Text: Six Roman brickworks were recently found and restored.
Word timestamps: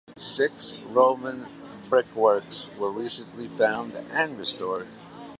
Six 0.15 0.73
Roman 0.87 1.45
brickworks 1.87 2.69
were 2.79 2.91
recently 2.91 3.47
found 3.47 3.93
and 4.11 4.35
restored. 4.35 4.87